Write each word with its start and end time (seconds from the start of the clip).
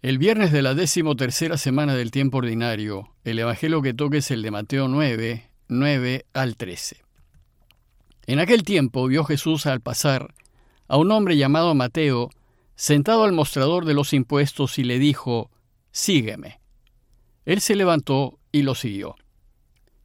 El 0.00 0.18
viernes 0.18 0.52
de 0.52 0.62
la 0.62 0.74
décimo 0.74 1.16
tercera 1.16 1.56
semana 1.56 1.96
del 1.96 2.12
tiempo 2.12 2.38
ordinario, 2.38 3.16
el 3.24 3.40
Evangelio 3.40 3.82
que 3.82 3.94
toque 3.94 4.18
es 4.18 4.30
el 4.30 4.42
de 4.42 4.52
Mateo 4.52 4.86
9, 4.86 5.50
9 5.66 6.26
al 6.34 6.56
13. 6.56 6.98
En 8.28 8.38
aquel 8.38 8.62
tiempo 8.62 9.08
vio 9.08 9.24
Jesús 9.24 9.66
al 9.66 9.80
pasar 9.80 10.32
a 10.86 10.98
un 10.98 11.10
hombre 11.10 11.36
llamado 11.36 11.74
Mateo 11.74 12.30
sentado 12.76 13.24
al 13.24 13.32
mostrador 13.32 13.86
de 13.86 13.94
los 13.94 14.12
impuestos 14.12 14.78
y 14.78 14.84
le 14.84 15.00
dijo, 15.00 15.50
Sígueme. 15.90 16.60
Él 17.44 17.60
se 17.60 17.74
levantó 17.74 18.38
y 18.52 18.62
lo 18.62 18.76
siguió. 18.76 19.16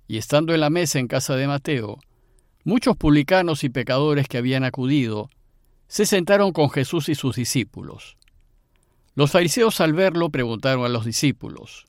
Y 0.07 0.17
estando 0.17 0.55
en 0.55 0.61
la 0.61 0.71
mesa 0.71 0.97
en 0.97 1.07
casa 1.07 1.35
de 1.35 1.45
Mateo, 1.45 1.99
muchos 2.63 2.97
publicanos 2.97 3.63
y 3.63 3.69
pecadores 3.69 4.27
que 4.27 4.39
habían 4.39 4.63
acudido, 4.63 5.29
se 5.87 6.07
sentaron 6.07 6.51
con 6.51 6.71
Jesús 6.71 7.09
y 7.09 7.13
sus 7.13 7.35
discípulos. 7.35 8.17
Los 9.15 9.31
fariseos 9.31 9.79
al 9.79 9.93
verlo 9.93 10.29
preguntaron 10.29 10.85
a 10.85 10.89
los 10.89 11.05
discípulos, 11.05 11.85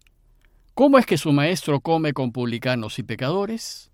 ¿Cómo 0.74 0.98
es 0.98 1.06
que 1.06 1.16
su 1.16 1.32
maestro 1.32 1.80
come 1.80 2.12
con 2.12 2.32
publicanos 2.32 2.98
y 2.98 3.02
pecadores? 3.02 3.91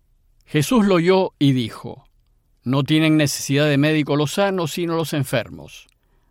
Jesús 0.46 0.86
lo 0.86 0.96
oyó 0.96 1.32
y 1.38 1.52
dijo, 1.52 2.08
No 2.64 2.82
tienen 2.82 3.16
necesidad 3.16 3.68
de 3.68 3.78
médico 3.78 4.16
los 4.16 4.32
sanos, 4.32 4.72
sino 4.72 4.96
los 4.96 5.12
enfermos. 5.12 5.86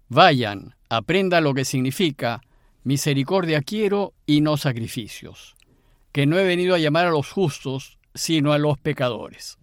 Vayan, 0.09 0.75
aprenda 0.89 1.39
lo 1.39 1.53
que 1.53 1.65
significa, 1.65 2.41
misericordia 2.83 3.61
quiero 3.61 4.13
y 4.25 4.41
no 4.41 4.57
sacrificios, 4.57 5.55
que 6.11 6.25
no 6.25 6.37
he 6.37 6.43
venido 6.43 6.75
a 6.75 6.79
llamar 6.79 7.05
a 7.05 7.11
los 7.11 7.31
justos, 7.31 7.97
sino 8.13 8.51
a 8.51 8.57
los 8.57 8.77
pecadores. 8.77 9.57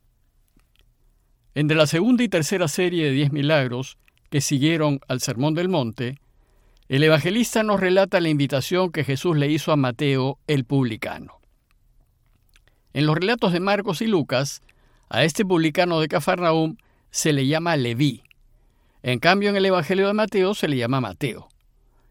Entre 1.55 1.77
la 1.77 1.87
segunda 1.87 2.23
y 2.23 2.29
tercera 2.29 2.69
serie 2.69 3.07
de 3.07 3.11
diez 3.11 3.33
milagros 3.33 3.99
que 4.31 4.41
siguieron 4.41 5.01
al 5.09 5.21
Sermón 5.21 5.55
del 5.55 5.69
Monte, 5.69 6.19
el 6.89 7.03
evangelista 7.03 7.65
nos 7.65 7.81
relata 7.81 8.21
la 8.21 8.29
invitación 8.29 8.93
que 8.93 9.03
Jesús 9.03 9.37
le 9.37 9.51
hizo 9.51 9.73
a 9.73 9.77
Mateo 9.77 10.39
el 10.47 10.65
publicano. 10.65 11.41
En 12.93 13.07
los 13.07 13.17
relatos 13.17 13.53
de 13.53 13.61
Marcos 13.61 14.03
y 14.03 14.07
Lucas, 14.07 14.63
a 15.09 15.25
este 15.25 15.45
publicano 15.45 16.01
de 16.01 16.09
Cafarnaum 16.09 16.77
se 17.11 17.33
le 17.33 17.47
llama 17.47 17.77
Leví. 17.77 18.23
En 19.03 19.19
cambio, 19.19 19.51
en 19.51 19.57
el 19.57 19.67
Evangelio 19.67 20.07
de 20.07 20.15
Mateo 20.15 20.55
se 20.55 20.69
le 20.69 20.77
llama 20.77 21.01
Mateo. 21.01 21.49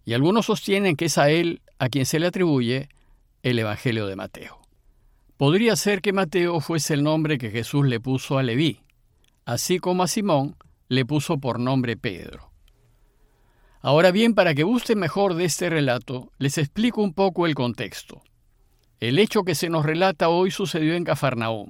Y 0.04 0.14
algunos 0.14 0.46
sostienen 0.46 0.96
que 0.96 1.06
es 1.06 1.18
a 1.18 1.30
él 1.30 1.62
a 1.80 1.90
quien 1.90 2.06
se 2.06 2.20
le 2.20 2.28
atribuye 2.28 2.90
el 3.44 3.58
Evangelio 3.60 4.08
de 4.08 4.16
Mateo. 4.16 4.60
Podría 5.38 5.76
ser 5.76 6.02
que 6.02 6.14
Mateo 6.14 6.60
fuese 6.60 6.94
el 6.94 7.04
nombre 7.04 7.38
que 7.38 7.50
Jesús 7.50 7.86
le 7.86 8.00
puso 8.00 8.38
a 8.38 8.44
Leví, 8.44 8.82
así 9.46 9.80
como 9.80 10.04
a 10.04 10.08
Simón 10.08 10.56
le 10.90 11.06
puso 11.06 11.38
por 11.40 11.60
nombre 11.60 11.98
Pedro. 11.98 12.52
Ahora 13.88 14.10
bien, 14.10 14.34
para 14.34 14.56
que 14.56 14.64
guste 14.64 14.96
mejor 14.96 15.36
de 15.36 15.46
este 15.46 15.70
relato, 15.70 16.32
les 16.40 16.58
explico 16.58 17.04
un 17.04 17.14
poco 17.14 17.46
el 17.46 17.54
contexto. 17.54 18.24
El 19.00 19.20
hecho 19.20 19.44
que 19.44 19.54
se 19.54 19.70
nos 19.70 19.86
relata 19.86 20.28
hoy 20.28 20.50
sucedió 20.50 20.96
en 20.96 21.04
Cafarnaúm. 21.04 21.70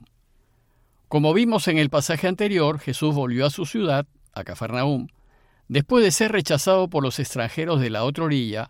Como 1.10 1.34
vimos 1.34 1.68
en 1.68 1.78
el 1.78 1.90
pasaje 1.90 2.30
anterior, 2.30 2.80
Jesús 2.80 3.14
volvió 3.14 3.46
a 3.46 3.50
su 3.50 3.66
ciudad, 3.66 4.08
a 4.32 4.46
Cafarnaúm, 4.46 5.08
después 5.68 6.06
de 6.06 6.12
ser 6.12 6.32
rechazado 6.32 6.90
por 6.90 7.04
los 7.04 7.20
extranjeros 7.20 7.82
de 7.82 7.90
la 7.90 8.06
otra 8.06 8.24
orilla, 8.24 8.70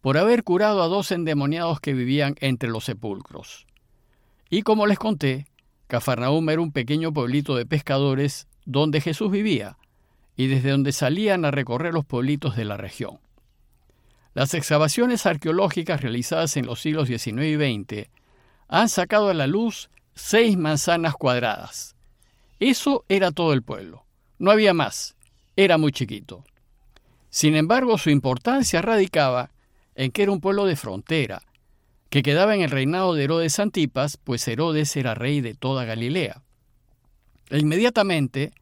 por 0.00 0.16
haber 0.16 0.44
curado 0.44 0.80
a 0.80 0.86
dos 0.86 1.10
endemoniados 1.10 1.80
que 1.80 1.94
vivían 1.94 2.36
entre 2.38 2.70
los 2.70 2.84
sepulcros. 2.84 3.66
Y 4.50 4.62
como 4.62 4.86
les 4.86 5.00
conté, 5.00 5.48
Cafarnaúm 5.88 6.48
era 6.48 6.62
un 6.62 6.70
pequeño 6.70 7.12
pueblito 7.12 7.56
de 7.56 7.66
pescadores 7.66 8.46
donde 8.66 9.00
Jesús 9.00 9.32
vivía, 9.32 9.78
y 10.36 10.46
desde 10.48 10.70
donde 10.70 10.92
salían 10.92 11.44
a 11.44 11.50
recorrer 11.50 11.94
los 11.94 12.04
pueblitos 12.04 12.56
de 12.56 12.64
la 12.64 12.76
región. 12.76 13.18
Las 14.34 14.54
excavaciones 14.54 15.26
arqueológicas 15.26 16.00
realizadas 16.00 16.56
en 16.56 16.66
los 16.66 16.80
siglos 16.80 17.08
XIX 17.08 17.42
y 17.42 17.56
XX 17.56 18.08
han 18.68 18.88
sacado 18.88 19.28
a 19.28 19.34
la 19.34 19.46
luz 19.46 19.90
seis 20.14 20.56
manzanas 20.56 21.14
cuadradas. 21.14 21.94
Eso 22.58 23.04
era 23.08 23.30
todo 23.30 23.52
el 23.52 23.62
pueblo. 23.62 24.04
No 24.38 24.50
había 24.50 24.74
más. 24.74 25.16
Era 25.56 25.78
muy 25.78 25.92
chiquito. 25.92 26.44
Sin 27.30 27.54
embargo, 27.54 27.98
su 27.98 28.10
importancia 28.10 28.82
radicaba 28.82 29.50
en 29.94 30.10
que 30.10 30.24
era 30.24 30.32
un 30.32 30.40
pueblo 30.40 30.66
de 30.66 30.76
frontera, 30.76 31.42
que 32.10 32.22
quedaba 32.22 32.54
en 32.54 32.62
el 32.62 32.70
reinado 32.70 33.14
de 33.14 33.24
Herodes 33.24 33.58
Antipas, 33.58 34.16
pues 34.16 34.46
Herodes 34.46 34.96
era 34.96 35.14
rey 35.14 35.40
de 35.40 35.54
toda 35.54 35.84
Galilea. 35.84 36.42
E 37.50 37.58
inmediatamente 37.58 38.52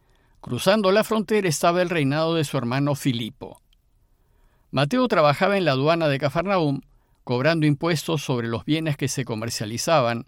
Cruzando 0.42 0.90
la 0.90 1.04
frontera 1.04 1.48
estaba 1.48 1.82
el 1.82 1.88
reinado 1.88 2.34
de 2.34 2.42
su 2.42 2.58
hermano 2.58 2.96
Filipo. 2.96 3.62
Mateo 4.72 5.06
trabajaba 5.06 5.56
en 5.56 5.64
la 5.64 5.70
aduana 5.70 6.08
de 6.08 6.18
Cafarnaum, 6.18 6.80
cobrando 7.22 7.64
impuestos 7.64 8.24
sobre 8.24 8.48
los 8.48 8.64
bienes 8.64 8.96
que 8.96 9.06
se 9.06 9.24
comercializaban, 9.24 10.26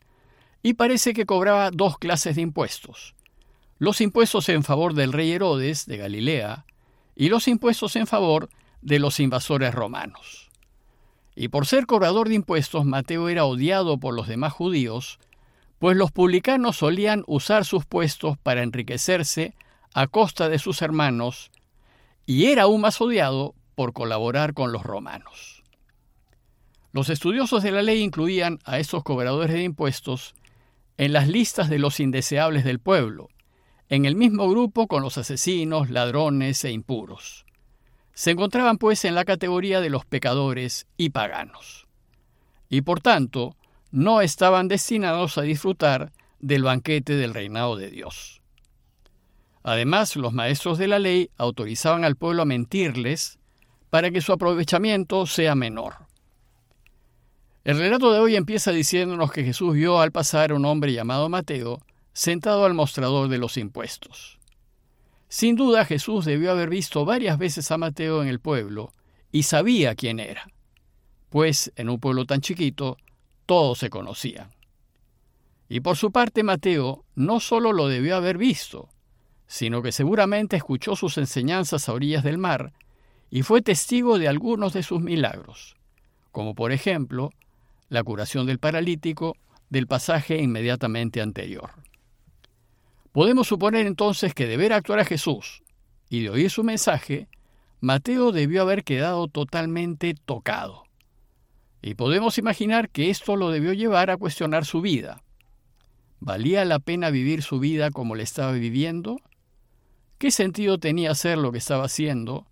y 0.63 0.75
parece 0.75 1.15
que 1.15 1.27
cobraba 1.27 1.73
dos 1.73 1.99
clases 1.99 2.37
de 2.37 2.43
impuestos. 2.43 3.17
Los 3.81 4.01
impuestos 4.01 4.49
en 4.51 4.63
favor 4.63 4.95
del 4.95 5.13
rey 5.13 5.33
Herodes 5.33 5.85
de 5.87 5.97
Galilea 5.97 6.65
y 7.17 7.29
los 7.29 7.49
impuestos 7.49 7.97
en 7.97 8.07
favor 8.07 8.49
de 8.83 9.01
los 9.01 9.19
invasores 9.19 9.75
romanos. 9.75 10.49
Y 11.35 11.49
por 11.49 11.67
ser 11.67 11.87
cobrador 11.87 12.29
de 12.29 12.37
impuestos, 12.37 12.85
Mateo 12.85 13.29
era 13.29 13.47
odiado 13.47 13.99
por 13.99 14.15
los 14.15 14.29
demás 14.29 14.53
judíos, 14.53 15.19
pues 15.81 15.97
los 15.97 16.13
publicanos 16.13 16.77
solían 16.77 17.25
usar 17.27 17.65
sus 17.65 17.85
puestos 17.85 18.39
para 18.39 18.63
enriquecerse 18.63 19.57
a 19.95 20.09
costa 20.09 20.49
de 20.49 20.59
sus 20.59 20.83
hermanos 20.83 21.51
y 22.27 22.47
era 22.47 22.65
aún 22.65 22.81
más 22.81 23.01
odiado 23.01 23.55
por 23.75 23.93
colaborar 23.93 24.53
con 24.53 24.73
los 24.73 24.83
romanos. 24.83 25.63
Los 26.93 27.11
estudiosos 27.11 27.63
de 27.63 27.71
la 27.71 27.83
ley 27.83 28.03
incluían 28.03 28.59
a 28.65 28.79
estos 28.79 29.03
cobradores 29.03 29.53
de 29.53 29.63
impuestos 29.63 30.35
en 30.97 31.13
las 31.13 31.29
listas 31.29 31.69
de 31.69 31.79
los 31.79 32.01
indeseables 32.01 32.65
del 32.65 32.81
pueblo, 32.81 33.31
en 33.89 34.05
el 34.05 34.17
mismo 34.17 34.49
grupo 34.49 34.87
con 34.87 35.03
los 35.03 35.19
asesinos, 35.19 35.91
ladrones 35.91 36.65
e 36.65 36.71
impuros. 36.71 37.45
Se 38.13 38.31
encontraban 38.31 38.79
pues 38.79 39.05
en 39.05 39.15
la 39.15 39.25
categoría 39.25 39.81
de 39.81 39.91
los 39.91 40.05
pecadores 40.05 40.87
y 40.97 41.11
paganos. 41.11 41.87
Y 42.69 42.83
por 42.83 43.01
tanto, 43.01 43.57
no 43.91 44.21
estaban 44.21 44.69
destinados 44.69 45.39
a 45.39 45.43
disfrutar 45.43 46.13
del 46.41 46.63
banquete 46.63 47.15
del 47.15 47.35
reinado 47.35 47.77
de 47.77 47.91
Dios. 47.91 48.41
Además, 49.65 50.15
los 50.15 50.35
maestros 50.35 50.77
de 50.77 50.89
la 50.89 50.99
ley 50.99 51.31
autorizaban 51.39 52.05
al 52.05 52.17
pueblo 52.17 52.43
a 52.43 52.45
mentirles 52.45 53.39
para 53.89 54.11
que 54.11 54.21
su 54.21 54.33
aprovechamiento 54.33 55.27
sea 55.27 55.55
menor. 55.55 55.95
El 57.65 57.79
relato 57.79 58.13
de 58.13 58.21
hoy 58.21 58.37
empieza 58.37 58.73
diciéndonos 58.73 59.33
que 59.33 59.43
Jesús 59.43 59.75
vio 59.75 60.01
al 60.01 60.13
pasar 60.13 60.51
a 60.51 60.55
un 60.55 60.67
hombre 60.67 60.93
llamado 60.93 61.31
Mateo 61.31 61.81
sentado 62.13 62.67
al 62.67 62.75
mostrador 62.75 63.29
de 63.29 63.39
los 63.39 63.57
impuestos. 63.57 64.39
Sin 65.29 65.57
duda 65.57 65.87
Jesús 65.87 66.27
debió 66.27 66.51
haber 66.51 66.69
visto 66.69 67.07
varias 67.07 67.39
veces 67.39 67.71
a 67.71 67.79
Mateo 67.79 68.23
en 68.23 68.29
el 68.29 68.41
pueblo 68.41 68.93
y 69.33 69.45
sabía 69.45 69.95
quién 69.95 70.21
era, 70.21 70.47
pues 71.31 71.73
en 71.77 71.89
un 71.89 71.99
pueblo 71.99 72.27
tan 72.27 72.43
chiquito 72.43 72.99
todos 73.47 73.79
se 73.79 73.89
conocían. 73.89 74.51
Y 75.71 75.81
por 75.81 75.97
su 75.97 76.13
parte 76.13 76.43
Mateo 76.43 77.07
no 77.15 77.41
solo 77.41 77.73
lo 77.73 77.89
debió 77.89 78.17
haber 78.17 78.37
visto, 78.37 78.91
sino 79.47 79.83
que 79.83 79.93
seguramente 79.93 80.57
escuchó 80.57 80.97
sus 80.97 81.19
enseñanzas 81.19 81.89
a 81.89 81.93
orillas 81.93 82.25
del 82.25 82.39
mar 82.39 82.73
y 83.31 83.43
fue 83.43 83.63
testigo 83.63 84.19
de 84.19 84.29
algunos 84.29 84.73
de 84.73 84.83
sus 84.83 85.01
milagros, 85.01 85.77
como 86.31 86.55
por 86.55 86.73
ejemplo 86.73 87.31
la 87.89 88.03
curación 88.03 88.47
del 88.47 88.59
paralítico 88.59 89.37
del 89.71 89.87
pasaje 89.87 90.39
inmediatamente 90.39 91.21
anterior. 91.21 91.71
Podemos 93.13 93.47
suponer 93.47 93.87
entonces 93.87 94.35
que 94.35 94.47
de 94.47 94.57
ver 94.57 94.73
actuar 94.73 95.01
a 95.01 95.05
Jesús 95.05 95.63
y 96.09 96.23
de 96.23 96.31
oír 96.31 96.51
su 96.51 96.65
mensaje, 96.65 97.29
Mateo 97.81 98.33
debió 98.33 98.63
haber 98.63 98.83
quedado 98.83 99.29
totalmente 99.29 100.15
tocado. 100.15 100.85
Y 101.83 101.95
podemos 101.95 102.39
imaginar 102.39 102.89
que 102.89 103.11
esto 103.11 103.37
lo 103.37 103.51
debió 103.51 103.73
llevar 103.73 104.11
a 104.11 104.17
cuestionar 104.17 104.65
su 104.65 104.81
vida. 104.81 105.23
¿Valía 106.19 106.65
la 106.65 106.79
pena 106.79 107.11
vivir 107.11 107.43
su 107.43 107.59
vida 107.59 107.91
como 107.91 108.15
le 108.15 108.23
estaba 108.23 108.53
viviendo? 108.53 109.19
¿Qué 110.25 110.31
sentido 110.31 110.79
tenía 110.79 111.11
hacer 111.11 111.37
lo 111.37 111.53
que 111.53 111.59
estaba 111.59 111.85
haciendo? 111.85 112.47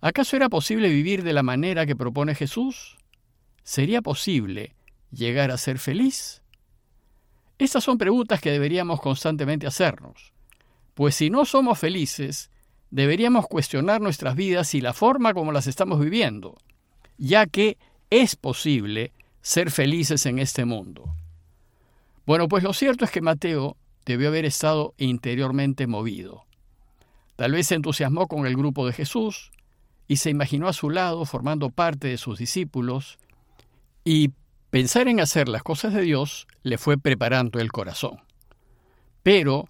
¿Acaso 0.00 0.34
era 0.34 0.48
posible 0.48 0.88
vivir 0.88 1.22
de 1.22 1.32
la 1.32 1.44
manera 1.44 1.86
que 1.86 1.94
propone 1.94 2.34
Jesús? 2.34 2.96
¿Sería 3.62 4.02
posible 4.02 4.74
llegar 5.12 5.52
a 5.52 5.56
ser 5.56 5.78
feliz? 5.78 6.42
Estas 7.56 7.84
son 7.84 7.98
preguntas 7.98 8.40
que 8.40 8.50
deberíamos 8.50 9.00
constantemente 9.00 9.68
hacernos, 9.68 10.32
pues 10.94 11.14
si 11.14 11.30
no 11.30 11.44
somos 11.44 11.78
felices, 11.78 12.50
deberíamos 12.90 13.46
cuestionar 13.46 14.00
nuestras 14.00 14.34
vidas 14.34 14.74
y 14.74 14.80
la 14.80 14.92
forma 14.92 15.34
como 15.34 15.52
las 15.52 15.68
estamos 15.68 16.00
viviendo, 16.00 16.56
ya 17.16 17.46
que 17.46 17.78
es 18.10 18.34
posible 18.34 19.12
ser 19.40 19.70
felices 19.70 20.26
en 20.26 20.40
este 20.40 20.64
mundo. 20.64 21.14
Bueno, 22.26 22.48
pues 22.48 22.64
lo 22.64 22.72
cierto 22.72 23.04
es 23.04 23.12
que 23.12 23.20
Mateo 23.20 23.76
debió 24.04 24.26
haber 24.26 24.46
estado 24.46 24.94
interiormente 24.98 25.86
movido. 25.86 26.44
Tal 27.36 27.52
vez 27.52 27.66
se 27.66 27.74
entusiasmó 27.74 28.28
con 28.28 28.46
el 28.46 28.56
grupo 28.56 28.86
de 28.86 28.92
Jesús 28.92 29.50
y 30.06 30.16
se 30.16 30.30
imaginó 30.30 30.68
a 30.68 30.72
su 30.72 30.90
lado 30.90 31.24
formando 31.24 31.70
parte 31.70 32.08
de 32.08 32.18
sus 32.18 32.38
discípulos, 32.38 33.18
y 34.04 34.32
pensar 34.70 35.08
en 35.08 35.20
hacer 35.20 35.48
las 35.48 35.62
cosas 35.62 35.94
de 35.94 36.02
Dios 36.02 36.46
le 36.62 36.76
fue 36.76 36.98
preparando 36.98 37.58
el 37.58 37.72
corazón. 37.72 38.20
Pero 39.22 39.68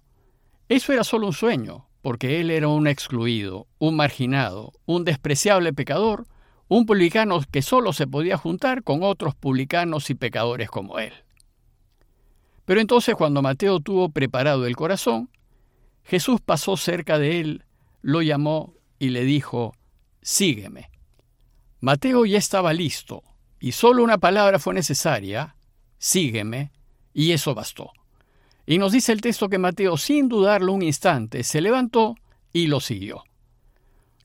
eso 0.67 0.91
era 0.91 1.05
solo 1.05 1.27
un 1.27 1.33
sueño, 1.33 1.87
porque 2.01 2.41
él 2.41 2.51
era 2.51 2.67
un 2.67 2.87
excluido, 2.87 3.67
un 3.79 3.95
marginado, 3.95 4.73
un 4.85 5.05
despreciable 5.05 5.73
pecador, 5.73 6.27
un 6.67 6.85
publicano 6.85 7.39
que 7.49 7.61
solo 7.61 7.93
se 7.93 8.07
podía 8.07 8.37
juntar 8.37 8.83
con 8.83 9.03
otros 9.03 9.35
publicanos 9.35 10.09
y 10.09 10.15
pecadores 10.15 10.69
como 10.69 10.99
él. 10.99 11.13
Pero 12.65 12.81
entonces 12.81 13.15
cuando 13.15 13.41
Mateo 13.41 13.79
tuvo 13.79 14.09
preparado 14.09 14.65
el 14.65 14.75
corazón, 14.75 15.29
Jesús 16.05 16.39
pasó 16.39 16.77
cerca 16.77 17.17
de 17.19 17.39
él, 17.39 17.65
lo 18.01 18.21
llamó 18.21 18.75
y 18.99 19.09
le 19.09 19.23
dijo, 19.23 19.73
Sígueme. 20.21 20.89
Mateo 21.81 22.25
ya 22.25 22.37
estaba 22.37 22.73
listo, 22.73 23.23
y 23.59 23.71
solo 23.71 24.03
una 24.03 24.17
palabra 24.19 24.59
fue 24.59 24.73
necesaria, 24.73 25.55
Sígueme, 25.97 26.71
y 27.13 27.31
eso 27.31 27.55
bastó. 27.55 27.91
Y 28.67 28.77
nos 28.77 28.91
dice 28.91 29.11
el 29.11 29.21
texto 29.21 29.49
que 29.49 29.57
Mateo, 29.57 29.97
sin 29.97 30.29
dudarlo 30.29 30.73
un 30.73 30.81
instante, 30.81 31.43
se 31.43 31.61
levantó 31.61 32.15
y 32.53 32.67
lo 32.67 32.79
siguió. 32.79 33.23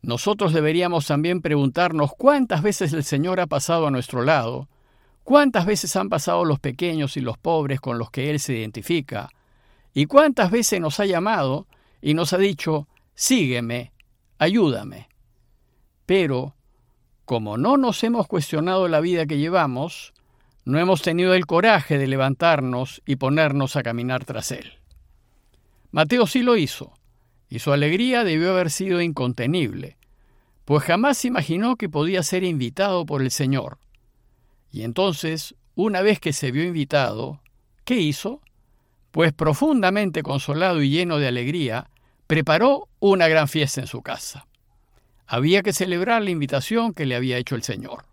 Nosotros 0.02 0.52
deberíamos 0.52 1.06
también 1.06 1.42
preguntarnos 1.42 2.12
cuántas 2.16 2.62
veces 2.62 2.92
el 2.92 3.04
Señor 3.04 3.40
ha 3.40 3.46
pasado 3.46 3.86
a 3.86 3.90
nuestro 3.90 4.22
lado, 4.22 4.68
cuántas 5.24 5.66
veces 5.66 5.94
han 5.96 6.08
pasado 6.08 6.44
los 6.44 6.58
pequeños 6.58 7.16
y 7.16 7.20
los 7.20 7.36
pobres 7.36 7.80
con 7.80 7.98
los 7.98 8.10
que 8.10 8.30
Él 8.30 8.40
se 8.40 8.54
identifica, 8.54 9.30
y 9.94 10.06
cuántas 10.06 10.50
veces 10.50 10.80
nos 10.80 11.00
ha 11.00 11.06
llamado 11.06 11.66
y 12.00 12.14
nos 12.14 12.32
ha 12.32 12.38
dicho, 12.38 12.88
sígueme, 13.14 13.92
ayúdame. 14.38 15.08
Pero, 16.06 16.54
como 17.24 17.56
no 17.56 17.76
nos 17.76 18.02
hemos 18.04 18.26
cuestionado 18.26 18.88
la 18.88 19.00
vida 19.00 19.26
que 19.26 19.38
llevamos, 19.38 20.12
no 20.64 20.78
hemos 20.78 21.02
tenido 21.02 21.34
el 21.34 21.46
coraje 21.46 21.98
de 21.98 22.06
levantarnos 22.06 23.02
y 23.06 23.16
ponernos 23.16 23.76
a 23.76 23.82
caminar 23.82 24.24
tras 24.24 24.52
Él. 24.52 24.74
Mateo 25.90 26.26
sí 26.26 26.42
lo 26.42 26.56
hizo, 26.56 26.92
y 27.48 27.58
su 27.58 27.72
alegría 27.72 28.22
debió 28.24 28.52
haber 28.52 28.70
sido 28.70 29.00
incontenible, 29.00 29.96
pues 30.64 30.84
jamás 30.84 31.24
imaginó 31.24 31.76
que 31.76 31.88
podía 31.88 32.22
ser 32.22 32.44
invitado 32.44 33.04
por 33.04 33.22
el 33.22 33.32
Señor. 33.32 33.78
Y 34.70 34.82
entonces, 34.82 35.56
una 35.74 36.00
vez 36.00 36.20
que 36.20 36.32
se 36.32 36.52
vio 36.52 36.62
invitado, 36.62 37.40
¿qué 37.84 37.96
hizo? 37.96 38.40
Pues 39.10 39.32
profundamente 39.32 40.22
consolado 40.22 40.82
y 40.82 40.90
lleno 40.90 41.18
de 41.18 41.28
alegría, 41.28 41.90
preparó 42.26 42.88
una 43.00 43.26
gran 43.26 43.48
fiesta 43.48 43.80
en 43.80 43.86
su 43.86 44.02
casa. 44.02 44.46
Había 45.26 45.62
que 45.62 45.72
celebrar 45.72 46.22
la 46.22 46.30
invitación 46.30 46.92
que 46.92 47.06
le 47.06 47.16
había 47.16 47.38
hecho 47.38 47.56
el 47.56 47.62
Señor. 47.62 48.04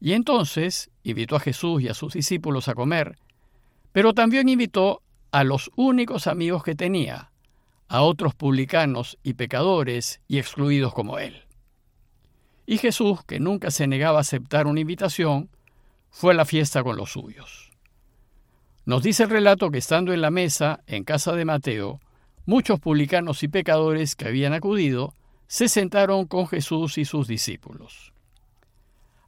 Y 0.00 0.12
entonces 0.12 0.90
invitó 1.02 1.36
a 1.36 1.40
Jesús 1.40 1.82
y 1.82 1.88
a 1.88 1.94
sus 1.94 2.14
discípulos 2.14 2.68
a 2.68 2.74
comer, 2.74 3.18
pero 3.92 4.14
también 4.14 4.48
invitó 4.48 5.02
a 5.30 5.44
los 5.44 5.70
únicos 5.76 6.26
amigos 6.26 6.62
que 6.62 6.74
tenía, 6.74 7.30
a 7.88 8.02
otros 8.02 8.34
publicanos 8.34 9.18
y 9.22 9.34
pecadores 9.34 10.20
y 10.28 10.38
excluidos 10.38 10.94
como 10.94 11.18
él. 11.18 11.44
Y 12.66 12.78
Jesús, 12.78 13.24
que 13.24 13.40
nunca 13.40 13.70
se 13.70 13.86
negaba 13.86 14.18
a 14.18 14.20
aceptar 14.20 14.66
una 14.66 14.80
invitación, 14.80 15.48
fue 16.10 16.32
a 16.32 16.36
la 16.36 16.44
fiesta 16.44 16.82
con 16.82 16.96
los 16.96 17.12
suyos. 17.12 17.67
Nos 18.88 19.02
dice 19.02 19.24
el 19.24 19.28
relato 19.28 19.70
que 19.70 19.76
estando 19.76 20.14
en 20.14 20.22
la 20.22 20.30
mesa, 20.30 20.80
en 20.86 21.04
casa 21.04 21.34
de 21.34 21.44
Mateo, 21.44 22.00
muchos 22.46 22.80
publicanos 22.80 23.42
y 23.42 23.48
pecadores 23.48 24.16
que 24.16 24.28
habían 24.28 24.54
acudido 24.54 25.12
se 25.46 25.68
sentaron 25.68 26.24
con 26.24 26.46
Jesús 26.46 26.96
y 26.96 27.04
sus 27.04 27.28
discípulos. 27.28 28.14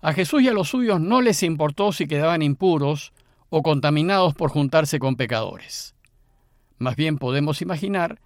A 0.00 0.14
Jesús 0.14 0.40
y 0.40 0.48
a 0.48 0.54
los 0.54 0.70
suyos 0.70 0.98
no 0.98 1.20
les 1.20 1.42
importó 1.42 1.92
si 1.92 2.06
quedaban 2.06 2.40
impuros 2.40 3.12
o 3.50 3.62
contaminados 3.62 4.34
por 4.34 4.48
juntarse 4.48 4.98
con 4.98 5.16
pecadores. 5.16 5.94
Más 6.78 6.96
bien 6.96 7.18
podemos 7.18 7.60
imaginar 7.60 8.18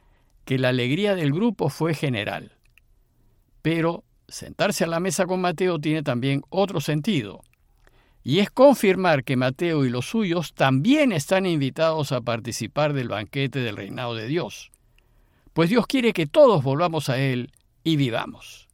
que 0.44 0.56
la 0.56 0.68
alegría 0.68 1.16
del 1.16 1.32
grupo 1.32 1.68
fue 1.68 1.94
general. 1.94 2.52
Pero 3.60 4.04
sentarse 4.28 4.84
a 4.84 4.86
la 4.86 5.00
mesa 5.00 5.26
con 5.26 5.40
Mateo 5.40 5.80
tiene 5.80 6.04
también 6.04 6.42
otro 6.48 6.80
sentido, 6.80 7.42
y 8.26 8.38
es 8.38 8.50
confirmar 8.50 9.22
que 9.22 9.36
Mateo 9.36 9.84
y 9.84 9.90
los 9.90 10.06
suyos 10.06 10.54
también 10.54 11.12
están 11.12 11.44
invitados 11.44 12.10
a 12.10 12.22
participar 12.22 12.94
del 12.94 13.08
banquete 13.08 13.60
del 13.60 13.76
reinado 13.76 14.14
de 14.14 14.26
Dios, 14.26 14.72
pues 15.52 15.68
Dios 15.68 15.86
quiere 15.86 16.14
que 16.14 16.26
todos 16.26 16.64
volvamos 16.64 17.10
a 17.10 17.18
Él 17.18 17.52
y 17.84 17.96
vivamos. 17.96 18.66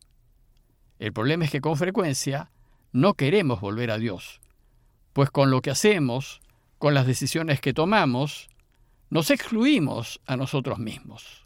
El 1.01 1.13
problema 1.13 1.45
es 1.45 1.51
que 1.51 1.61
con 1.61 1.77
frecuencia 1.77 2.53
no 2.93 3.15
queremos 3.15 3.61
volver 3.61 3.91
a 3.91 3.99
Dios, 3.99 4.41
pues 5.13 5.31
con 5.31 5.51
lo 5.51 5.63
que 5.63 5.71
hacemos, 5.71 6.41
con 6.79 6.95
las 6.95 7.07
decisiones 7.07 7.61
que 7.61 7.75
tomamos, 7.75 8.49
nos 9.11 9.33
excluimos 9.33 10.21
a 10.27 10.37
nosotros 10.37 10.79
mismos. 10.79 11.45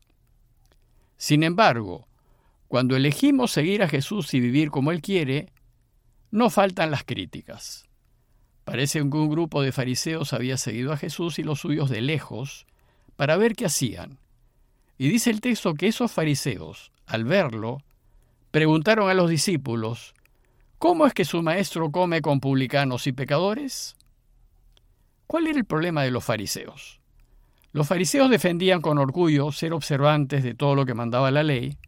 Sin 1.16 1.42
embargo, 1.42 2.06
cuando 2.68 2.96
elegimos 2.96 3.50
seguir 3.50 3.82
a 3.82 3.88
Jesús 3.88 4.34
y 4.34 4.40
vivir 4.40 4.70
como 4.70 4.92
Él 4.92 5.00
quiere, 5.00 5.52
no 6.30 6.50
faltan 6.50 6.90
las 6.90 7.04
críticas. 7.04 7.88
Parece 8.64 8.98
que 8.98 9.04
un 9.04 9.28
grupo 9.28 9.62
de 9.62 9.72
fariseos 9.72 10.32
había 10.32 10.56
seguido 10.56 10.92
a 10.92 10.96
Jesús 10.96 11.38
y 11.38 11.42
los 11.42 11.60
suyos 11.60 11.90
de 11.90 12.00
lejos 12.00 12.66
para 13.16 13.36
ver 13.36 13.54
qué 13.54 13.66
hacían. 13.66 14.18
Y 14.96 15.08
dice 15.08 15.30
el 15.30 15.40
texto 15.40 15.74
que 15.74 15.88
esos 15.88 16.10
fariseos, 16.10 16.92
al 17.06 17.24
verlo, 17.24 17.82
preguntaron 18.50 19.10
a 19.10 19.14
los 19.14 19.28
discípulos, 19.28 20.14
¿Cómo 20.78 21.06
es 21.06 21.14
que 21.14 21.24
su 21.24 21.42
maestro 21.42 21.90
come 21.90 22.20
con 22.20 22.40
publicanos 22.40 23.06
y 23.06 23.12
pecadores? 23.12 23.96
¿Cuál 25.26 25.46
era 25.46 25.58
el 25.58 25.64
problema 25.64 26.02
de 26.02 26.10
los 26.10 26.24
fariseos? 26.24 27.00
Los 27.72 27.88
fariseos 27.88 28.30
defendían 28.30 28.82
con 28.82 28.98
orgullo 28.98 29.50
ser 29.50 29.72
observantes 29.72 30.42
de 30.42 30.54
todo 30.54 30.74
lo 30.74 30.84
que 30.84 30.94
mandaba 30.94 31.30
la 31.30 31.42
ley, 31.42 31.78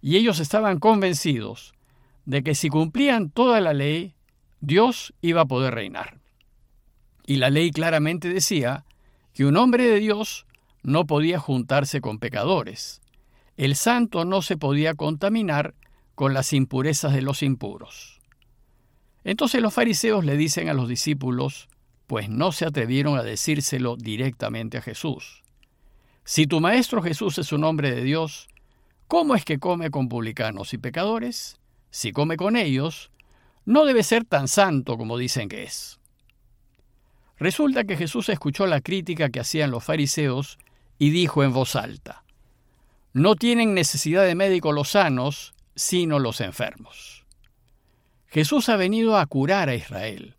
y 0.00 0.16
ellos 0.16 0.40
estaban 0.40 0.78
convencidos 0.78 1.74
de 2.24 2.42
que 2.42 2.54
si 2.54 2.68
cumplían 2.68 3.30
toda 3.30 3.60
la 3.60 3.74
ley, 3.74 4.14
Dios 4.60 5.14
iba 5.22 5.42
a 5.42 5.46
poder 5.46 5.74
reinar. 5.74 6.18
Y 7.26 7.36
la 7.36 7.50
ley 7.50 7.70
claramente 7.70 8.28
decía 8.28 8.84
que 9.32 9.44
un 9.44 9.56
hombre 9.56 9.84
de 9.84 10.00
Dios 10.00 10.46
no 10.82 11.06
podía 11.06 11.38
juntarse 11.38 12.00
con 12.00 12.18
pecadores. 12.18 13.00
El 13.56 13.76
santo 13.76 14.24
no 14.24 14.42
se 14.42 14.56
podía 14.56 14.94
contaminar 14.94 15.74
con 16.14 16.34
las 16.34 16.52
impurezas 16.52 17.14
de 17.14 17.22
los 17.22 17.42
impuros. 17.42 18.20
Entonces 19.24 19.62
los 19.62 19.74
fariseos 19.74 20.24
le 20.24 20.36
dicen 20.36 20.68
a 20.68 20.74
los 20.74 20.88
discípulos, 20.88 21.68
pues 22.06 22.28
no 22.28 22.52
se 22.52 22.66
atrevieron 22.66 23.18
a 23.18 23.22
decírselo 23.22 23.96
directamente 23.96 24.78
a 24.78 24.82
Jesús. 24.82 25.42
Si 26.24 26.46
tu 26.46 26.60
maestro 26.60 27.02
Jesús 27.02 27.38
es 27.38 27.52
un 27.52 27.64
hombre 27.64 27.94
de 27.94 28.02
Dios, 28.02 28.48
¿cómo 29.06 29.34
es 29.34 29.44
que 29.44 29.58
come 29.58 29.90
con 29.90 30.08
publicanos 30.08 30.74
y 30.74 30.78
pecadores? 30.78 31.58
Si 31.90 32.12
come 32.12 32.36
con 32.36 32.56
ellos, 32.56 33.10
no 33.64 33.84
debe 33.84 34.02
ser 34.02 34.24
tan 34.24 34.48
santo 34.48 34.96
como 34.96 35.18
dicen 35.18 35.48
que 35.48 35.62
es. 35.62 36.00
Resulta 37.38 37.84
que 37.84 37.96
Jesús 37.96 38.28
escuchó 38.28 38.66
la 38.66 38.80
crítica 38.80 39.30
que 39.30 39.40
hacían 39.40 39.70
los 39.70 39.84
fariseos 39.84 40.58
y 40.98 41.10
dijo 41.10 41.42
en 41.42 41.52
voz 41.52 41.74
alta, 41.76 42.24
No 43.12 43.34
tienen 43.34 43.72
necesidad 43.72 44.24
de 44.24 44.34
médicos 44.34 44.74
los 44.74 44.90
sanos, 44.90 45.54
sino 45.74 46.18
los 46.18 46.40
enfermos. 46.40 47.24
Jesús 48.26 48.68
ha 48.68 48.76
venido 48.76 49.16
a 49.16 49.26
curar 49.26 49.70
a 49.70 49.74
Israel, 49.74 50.36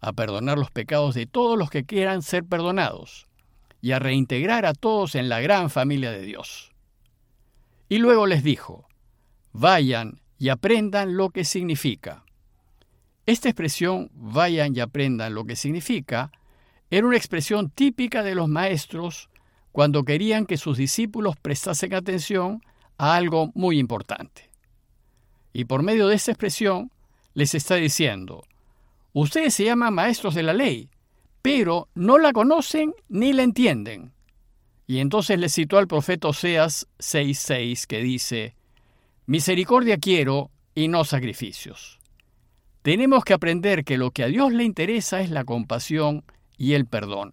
a 0.00 0.12
perdonar 0.12 0.58
los 0.58 0.70
pecados 0.70 1.14
de 1.14 1.26
todos 1.26 1.58
los 1.58 1.70
que 1.70 1.84
quieran 1.84 2.22
ser 2.22 2.44
perdonados 2.44 3.28
y 3.80 3.92
a 3.92 3.98
reintegrar 3.98 4.66
a 4.66 4.72
todos 4.72 5.14
en 5.14 5.28
la 5.28 5.40
gran 5.40 5.70
familia 5.70 6.10
de 6.10 6.22
Dios. 6.22 6.72
Y 7.88 7.98
luego 7.98 8.26
les 8.26 8.42
dijo, 8.42 8.88
vayan 9.52 10.20
y 10.38 10.48
aprendan 10.48 11.16
lo 11.16 11.30
que 11.30 11.44
significa. 11.44 12.24
Esta 13.28 13.50
expresión, 13.50 14.10
vayan 14.14 14.74
y 14.74 14.80
aprendan 14.80 15.34
lo 15.34 15.44
que 15.44 15.54
significa, 15.54 16.32
era 16.88 17.06
una 17.06 17.18
expresión 17.18 17.68
típica 17.68 18.22
de 18.22 18.34
los 18.34 18.48
maestros 18.48 19.28
cuando 19.70 20.06
querían 20.06 20.46
que 20.46 20.56
sus 20.56 20.78
discípulos 20.78 21.36
prestasen 21.36 21.92
atención 21.92 22.62
a 22.96 23.16
algo 23.16 23.52
muy 23.54 23.78
importante. 23.78 24.48
Y 25.52 25.66
por 25.66 25.82
medio 25.82 26.08
de 26.08 26.14
esta 26.14 26.30
expresión, 26.30 26.90
les 27.34 27.54
está 27.54 27.74
diciendo, 27.74 28.46
ustedes 29.12 29.52
se 29.52 29.64
llaman 29.66 29.92
maestros 29.92 30.34
de 30.34 30.44
la 30.44 30.54
ley, 30.54 30.88
pero 31.42 31.90
no 31.94 32.16
la 32.16 32.32
conocen 32.32 32.94
ni 33.10 33.34
la 33.34 33.42
entienden. 33.42 34.10
Y 34.86 35.00
entonces 35.00 35.38
les 35.38 35.52
citó 35.52 35.76
al 35.76 35.86
profeta 35.86 36.28
Oseas 36.28 36.88
6:6 36.98 37.86
que 37.86 37.98
dice, 37.98 38.56
Misericordia 39.26 39.98
quiero 39.98 40.50
y 40.74 40.88
no 40.88 41.04
sacrificios. 41.04 41.97
Tenemos 42.82 43.24
que 43.24 43.34
aprender 43.34 43.84
que 43.84 43.98
lo 43.98 44.10
que 44.10 44.24
a 44.24 44.28
Dios 44.28 44.52
le 44.52 44.64
interesa 44.64 45.20
es 45.20 45.30
la 45.30 45.44
compasión 45.44 46.24
y 46.56 46.74
el 46.74 46.86
perdón. 46.86 47.32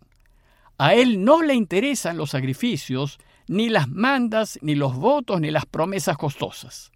A 0.78 0.94
Él 0.94 1.24
no 1.24 1.42
le 1.42 1.54
interesan 1.54 2.18
los 2.18 2.32
sacrificios, 2.32 3.20
ni 3.48 3.70
las 3.70 3.88
mandas, 3.88 4.60
ni 4.62 4.76
los 4.76 4.96
votos, 4.96 5.40
ni 5.40 5.52
las 5.52 5.66
promesas 5.66 6.18
costosas. 6.18 6.92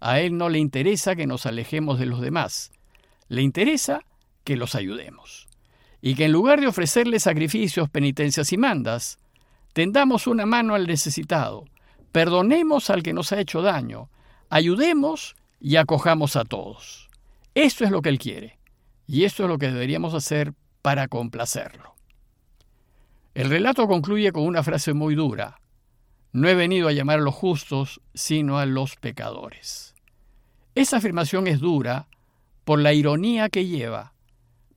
A 0.00 0.20
Él 0.20 0.36
no 0.36 0.48
le 0.48 0.58
interesa 0.58 1.16
que 1.16 1.26
nos 1.26 1.46
alejemos 1.46 1.98
de 1.98 2.06
los 2.06 2.20
demás, 2.20 2.70
le 3.28 3.42
interesa 3.42 4.02
que 4.44 4.56
los 4.56 4.74
ayudemos. 4.74 5.48
Y 6.00 6.14
que 6.14 6.26
en 6.26 6.32
lugar 6.32 6.60
de 6.60 6.68
ofrecerle 6.68 7.18
sacrificios, 7.18 7.90
penitencias 7.90 8.52
y 8.52 8.56
mandas, 8.56 9.18
tendamos 9.72 10.28
una 10.28 10.46
mano 10.46 10.74
al 10.74 10.86
necesitado, 10.86 11.64
perdonemos 12.12 12.90
al 12.90 13.02
que 13.02 13.12
nos 13.12 13.32
ha 13.32 13.40
hecho 13.40 13.62
daño, 13.62 14.08
ayudemos 14.48 15.34
y 15.60 15.76
acojamos 15.76 16.36
a 16.36 16.44
todos. 16.44 17.07
Esto 17.60 17.84
es 17.84 17.90
lo 17.90 18.02
que 18.02 18.08
Él 18.08 18.20
quiere, 18.20 18.56
y 19.08 19.24
esto 19.24 19.42
es 19.42 19.48
lo 19.48 19.58
que 19.58 19.66
deberíamos 19.66 20.14
hacer 20.14 20.54
para 20.80 21.08
complacerlo. 21.08 21.96
El 23.34 23.50
relato 23.50 23.88
concluye 23.88 24.30
con 24.30 24.44
una 24.44 24.62
frase 24.62 24.92
muy 24.92 25.16
dura. 25.16 25.60
No 26.30 26.48
he 26.48 26.54
venido 26.54 26.86
a 26.86 26.92
llamar 26.92 27.18
a 27.18 27.22
los 27.22 27.34
justos, 27.34 28.00
sino 28.14 28.60
a 28.60 28.66
los 28.66 28.94
pecadores. 28.94 29.96
Esa 30.76 30.98
afirmación 30.98 31.48
es 31.48 31.58
dura 31.58 32.06
por 32.64 32.78
la 32.78 32.92
ironía 32.92 33.48
que 33.48 33.66
lleva, 33.66 34.12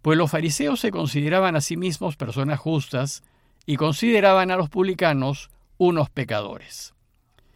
pues 0.02 0.18
los 0.18 0.32
fariseos 0.32 0.80
se 0.80 0.90
consideraban 0.90 1.56
a 1.56 1.62
sí 1.62 1.78
mismos 1.78 2.18
personas 2.18 2.60
justas 2.60 3.22
y 3.68 3.76
consideraban 3.76 4.50
a 4.50 4.56
los 4.56 4.70
publicanos 4.72 5.52
unos 5.78 6.10
pecadores. 6.10 6.96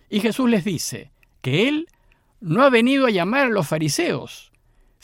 Y 0.07 0.19
Jesús 0.19 0.51
les 0.51 0.63
dice 0.63 1.11
que 1.41 1.67
Él 1.67 1.87
no 2.41 2.61
ha 2.61 2.69
venido 2.69 3.07
a 3.07 3.09
llamar 3.09 3.47
a 3.47 3.49
los 3.49 3.67
fariseos, 3.67 4.51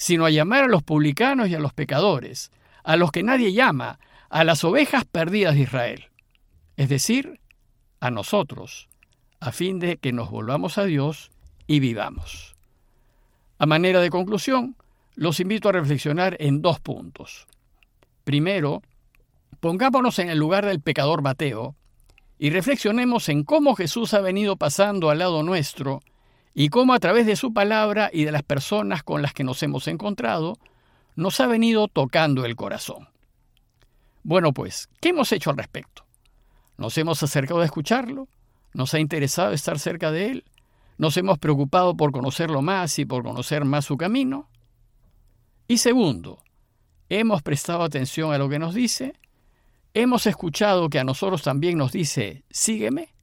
sino 0.01 0.25
a 0.25 0.31
llamar 0.31 0.63
a 0.63 0.67
los 0.67 0.81
publicanos 0.81 1.47
y 1.47 1.53
a 1.53 1.59
los 1.59 1.73
pecadores, 1.73 2.49
a 2.83 2.95
los 2.97 3.11
que 3.11 3.21
nadie 3.21 3.53
llama, 3.53 3.99
a 4.31 4.43
las 4.43 4.63
ovejas 4.63 5.05
perdidas 5.05 5.53
de 5.53 5.61
Israel, 5.61 6.05
es 6.75 6.89
decir, 6.89 7.39
a 7.99 8.09
nosotros, 8.09 8.89
a 9.39 9.51
fin 9.51 9.77
de 9.77 9.97
que 9.97 10.11
nos 10.11 10.31
volvamos 10.31 10.79
a 10.79 10.85
Dios 10.85 11.29
y 11.67 11.79
vivamos. 11.81 12.55
A 13.59 13.67
manera 13.67 14.01
de 14.01 14.09
conclusión, 14.09 14.75
los 15.13 15.39
invito 15.39 15.69
a 15.69 15.73
reflexionar 15.73 16.35
en 16.39 16.63
dos 16.63 16.79
puntos. 16.79 17.45
Primero, 18.23 18.81
pongámonos 19.59 20.17
en 20.17 20.31
el 20.31 20.39
lugar 20.39 20.65
del 20.65 20.81
pecador 20.81 21.21
Mateo 21.21 21.75
y 22.39 22.49
reflexionemos 22.49 23.29
en 23.29 23.43
cómo 23.43 23.75
Jesús 23.75 24.15
ha 24.15 24.21
venido 24.21 24.55
pasando 24.55 25.11
al 25.11 25.19
lado 25.19 25.43
nuestro 25.43 26.01
y 26.53 26.69
cómo 26.69 26.93
a 26.93 26.99
través 26.99 27.25
de 27.25 27.35
su 27.35 27.53
palabra 27.53 28.09
y 28.11 28.25
de 28.25 28.31
las 28.31 28.43
personas 28.43 29.03
con 29.03 29.21
las 29.21 29.33
que 29.33 29.43
nos 29.43 29.61
hemos 29.63 29.87
encontrado, 29.87 30.57
nos 31.15 31.39
ha 31.39 31.47
venido 31.47 31.87
tocando 31.87 32.45
el 32.45 32.55
corazón. 32.55 33.09
Bueno, 34.23 34.53
pues, 34.53 34.89
¿qué 34.99 35.09
hemos 35.09 35.31
hecho 35.31 35.49
al 35.49 35.57
respecto? 35.57 36.05
¿Nos 36.77 36.97
hemos 36.97 37.21
acercado 37.23 37.61
a 37.61 37.65
escucharlo? 37.65 38.27
¿Nos 38.73 38.93
ha 38.93 38.99
interesado 38.99 39.51
estar 39.53 39.79
cerca 39.79 40.11
de 40.11 40.31
él? 40.31 40.45
¿Nos 40.97 41.17
hemos 41.17 41.39
preocupado 41.39 41.95
por 41.95 42.11
conocerlo 42.11 42.61
más 42.61 42.99
y 42.99 43.05
por 43.05 43.23
conocer 43.23 43.65
más 43.65 43.85
su 43.85 43.97
camino? 43.97 44.49
Y 45.67 45.77
segundo, 45.77 46.43
¿hemos 47.09 47.41
prestado 47.41 47.83
atención 47.83 48.33
a 48.33 48.37
lo 48.37 48.49
que 48.49 48.59
nos 48.59 48.75
dice? 48.75 49.13
¿Hemos 49.93 50.25
escuchado 50.27 50.89
que 50.89 50.99
a 50.99 51.03
nosotros 51.03 51.41
también 51.41 51.77
nos 51.77 51.91
dice, 51.91 52.43
sígueme? 52.49 53.13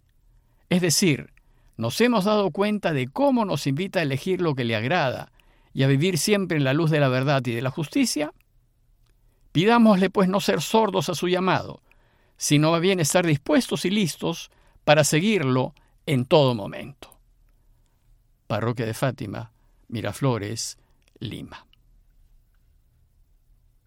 Es 0.68 0.82
decir, 0.82 1.32
¿nos 1.78 2.00
hemos 2.00 2.24
dado 2.24 2.50
cuenta 2.50 2.92
de 2.92 3.06
cómo 3.06 3.44
nos 3.44 3.66
invita 3.66 4.00
a 4.00 4.02
elegir 4.02 4.42
lo 4.42 4.54
que 4.54 4.64
le 4.64 4.76
agrada 4.76 5.32
y 5.72 5.84
a 5.84 5.86
vivir 5.86 6.18
siempre 6.18 6.58
en 6.58 6.64
la 6.64 6.74
luz 6.74 6.90
de 6.90 7.00
la 7.00 7.08
verdad 7.08 7.40
y 7.46 7.52
de 7.52 7.62
la 7.62 7.70
justicia? 7.70 8.32
Pidámosle 9.52 10.10
pues 10.10 10.28
no 10.28 10.40
ser 10.40 10.60
sordos 10.60 11.08
a 11.08 11.14
su 11.14 11.28
llamado, 11.28 11.80
sino 12.36 12.74
a 12.74 12.80
bien 12.80 13.00
estar 13.00 13.24
dispuestos 13.24 13.84
y 13.84 13.90
listos 13.90 14.50
para 14.84 15.04
seguirlo 15.04 15.72
en 16.04 16.26
todo 16.26 16.54
momento. 16.54 17.16
Parroquia 18.48 18.84
de 18.84 18.94
Fátima, 18.94 19.52
Miraflores, 19.88 20.78
Lima. 21.20 21.67